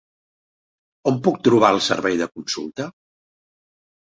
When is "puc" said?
1.27-1.37